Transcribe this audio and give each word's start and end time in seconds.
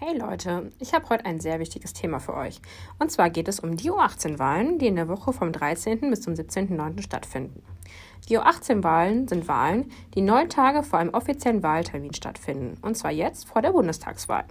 Hey 0.00 0.16
Leute, 0.16 0.70
ich 0.78 0.94
habe 0.94 1.08
heute 1.08 1.26
ein 1.26 1.40
sehr 1.40 1.58
wichtiges 1.58 1.92
Thema 1.92 2.20
für 2.20 2.34
euch. 2.34 2.60
Und 3.00 3.10
zwar 3.10 3.30
geht 3.30 3.48
es 3.48 3.58
um 3.58 3.76
die 3.76 3.90
U18-Wahlen, 3.90 4.78
die 4.78 4.86
in 4.86 4.94
der 4.94 5.08
Woche 5.08 5.32
vom 5.32 5.50
13. 5.50 5.98
bis 6.08 6.20
zum 6.20 6.34
17.09. 6.34 7.02
stattfinden. 7.02 7.64
Die 8.28 8.38
U18-Wahlen 8.38 9.26
sind 9.26 9.48
Wahlen, 9.48 9.90
die 10.14 10.20
neun 10.20 10.50
Tage 10.50 10.84
vor 10.84 11.00
einem 11.00 11.14
offiziellen 11.14 11.64
Wahltermin 11.64 12.14
stattfinden. 12.14 12.78
Und 12.80 12.96
zwar 12.96 13.10
jetzt 13.10 13.48
vor 13.48 13.60
der 13.60 13.72
Bundestagswahl. 13.72 14.44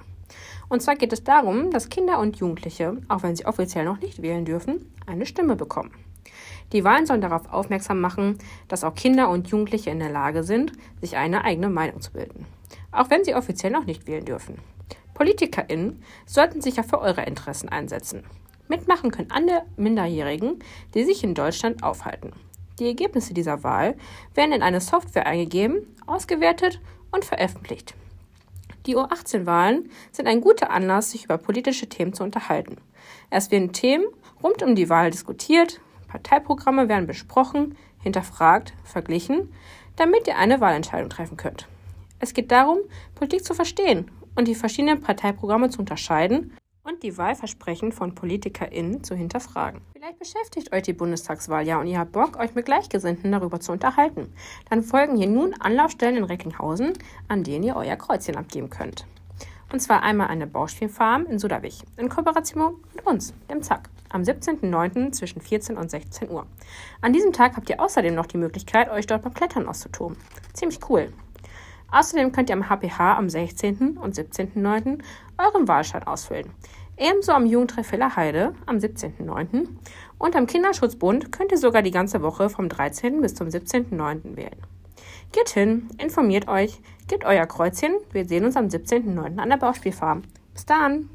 Und 0.67 0.81
zwar 0.81 0.97
geht 0.97 1.13
es 1.13 1.23
darum, 1.23 1.71
dass 1.71 1.87
Kinder 1.87 2.19
und 2.19 2.35
Jugendliche, 2.35 2.97
auch 3.07 3.23
wenn 3.23 3.37
sie 3.37 3.45
offiziell 3.45 3.85
noch 3.85 4.01
nicht 4.01 4.21
wählen 4.21 4.43
dürfen, 4.43 4.93
eine 5.05 5.25
Stimme 5.25 5.55
bekommen. 5.55 5.91
Die 6.73 6.83
Wahlen 6.83 7.05
sollen 7.05 7.21
darauf 7.21 7.53
aufmerksam 7.53 8.01
machen, 8.01 8.37
dass 8.67 8.83
auch 8.83 8.95
Kinder 8.95 9.29
und 9.29 9.47
Jugendliche 9.47 9.91
in 9.91 9.99
der 9.99 10.11
Lage 10.11 10.43
sind, 10.43 10.73
sich 10.99 11.15
eine 11.15 11.45
eigene 11.45 11.69
Meinung 11.69 12.01
zu 12.01 12.11
bilden. 12.11 12.45
Auch 12.91 13.09
wenn 13.09 13.23
sie 13.23 13.33
offiziell 13.33 13.71
noch 13.71 13.85
nicht 13.85 14.07
wählen 14.07 14.25
dürfen. 14.25 14.57
PolitikerInnen 15.17 16.03
sollten 16.27 16.61
sich 16.61 16.75
ja 16.75 16.83
für 16.83 17.01
eure 17.01 17.23
Interessen 17.23 17.69
einsetzen. 17.69 18.23
Mitmachen 18.67 19.09
können 19.09 19.31
alle 19.31 19.63
Minderjährigen, 19.75 20.59
die 20.93 21.05
sich 21.05 21.23
in 21.23 21.33
Deutschland 21.33 21.81
aufhalten. 21.81 22.33
Die 22.77 22.85
Ergebnisse 22.85 23.33
dieser 23.33 23.63
Wahl 23.63 23.95
werden 24.35 24.51
in 24.51 24.61
eine 24.61 24.79
Software 24.79 25.25
eingegeben, 25.25 25.95
ausgewertet 26.05 26.79
und 27.09 27.25
veröffentlicht. 27.25 27.95
Die 28.85 28.95
U18-Wahlen 28.95 29.89
sind 30.11 30.27
ein 30.27 30.39
guter 30.39 30.69
Anlass, 30.69 31.09
sich 31.09 31.25
über 31.25 31.39
politische 31.39 31.89
Themen 31.89 32.13
zu 32.13 32.23
unterhalten. 32.23 32.77
Es 33.31 33.49
werden 33.49 33.73
Themen 33.73 34.05
rund 34.43 34.61
um 34.61 34.75
die 34.75 34.87
Wahl 34.87 35.09
diskutiert, 35.09 35.81
Parteiprogramme 36.07 36.89
werden 36.89 37.07
besprochen, 37.07 37.75
hinterfragt, 38.03 38.73
verglichen, 38.83 39.51
damit 39.95 40.27
ihr 40.27 40.37
eine 40.37 40.61
Wahlentscheidung 40.61 41.09
treffen 41.09 41.37
könnt. 41.37 41.67
Es 42.19 42.35
geht 42.35 42.51
darum, 42.51 42.77
Politik 43.15 43.43
zu 43.43 43.55
verstehen 43.55 44.11
und 44.37 44.47
die 44.47 44.55
verschiedenen 44.55 45.01
Parteiprogramme 45.01 45.69
zu 45.69 45.79
unterscheiden 45.79 46.53
und 46.83 47.03
die 47.03 47.17
Wahlversprechen 47.17 47.91
von 47.91 48.15
PolitikerInnen 48.15 49.03
zu 49.03 49.15
hinterfragen. 49.15 49.81
Vielleicht 49.93 50.19
beschäftigt 50.19 50.71
euch 50.71 50.83
die 50.83 50.93
Bundestagswahl 50.93 51.67
ja 51.67 51.81
und 51.81 51.87
ihr 51.87 51.99
habt 51.99 52.13
Bock, 52.13 52.39
euch 52.39 52.55
mit 52.55 52.65
Gleichgesinnten 52.65 53.31
darüber 53.31 53.59
zu 53.59 53.73
unterhalten. 53.73 54.31
Dann 54.69 54.83
folgen 54.83 55.17
hier 55.17 55.27
nun 55.27 55.53
Anlaufstellen 55.59 56.15
in 56.15 56.23
Recklinghausen, 56.23 56.93
an 57.27 57.43
denen 57.43 57.63
ihr 57.63 57.75
euer 57.75 57.97
Kreuzchen 57.97 58.37
abgeben 58.37 58.69
könnt. 58.69 59.05
Und 59.73 59.81
zwar 59.81 60.01
einmal 60.03 60.27
eine 60.27 60.47
Bauspielfarm 60.47 61.25
in 61.25 61.39
Sudawig 61.39 61.83
in 61.97 62.07
Kooperation 62.07 62.75
mit 62.95 63.05
uns, 63.05 63.33
dem 63.49 63.61
Zack, 63.61 63.89
am 64.09 64.21
17.09. 64.21 65.11
zwischen 65.11 65.41
14 65.41 65.75
und 65.75 65.91
16 65.91 66.29
Uhr. 66.29 66.45
An 67.01 67.11
diesem 67.11 67.33
Tag 67.33 67.57
habt 67.57 67.69
ihr 67.69 67.81
außerdem 67.81 68.15
noch 68.15 68.27
die 68.27 68.37
Möglichkeit, 68.37 68.89
euch 68.89 69.07
dort 69.07 69.23
beim 69.23 69.33
Klettern 69.33 69.67
auszutoben. 69.67 70.15
Ziemlich 70.53 70.79
cool. 70.89 71.11
Außerdem 71.91 72.31
könnt 72.31 72.49
ihr 72.49 72.55
am 72.55 72.69
HPH 72.69 73.17
am 73.17 73.29
16. 73.29 73.97
und 73.97 74.15
17.09. 74.15 74.99
euren 75.37 75.67
Wahlschein 75.67 76.03
ausfüllen. 76.03 76.51
Ebenso 76.97 77.31
am 77.31 77.45
Jugendtreff 77.45 77.91
Heide 77.91 78.53
am 78.65 78.77
17.09. 78.77 79.67
Und 80.17 80.35
am 80.35 80.47
Kinderschutzbund 80.47 81.31
könnt 81.31 81.51
ihr 81.51 81.57
sogar 81.57 81.83
die 81.83 81.91
ganze 81.91 82.21
Woche 82.21 82.49
vom 82.49 82.69
13. 82.69 83.21
bis 83.21 83.35
zum 83.35 83.47
17.09. 83.47 84.35
wählen. 84.35 84.57
Geht 85.31 85.49
hin, 85.49 85.89
informiert 85.97 86.47
euch, 86.47 86.79
gebt 87.07 87.25
euer 87.25 87.45
Kreuzchen. 87.45 87.95
Wir 88.11 88.25
sehen 88.25 88.45
uns 88.45 88.55
am 88.55 88.67
17.09. 88.67 89.37
an 89.37 89.49
der 89.49 89.57
Bauspielfarm. 89.57 90.23
Bis 90.53 90.65
dann! 90.65 91.09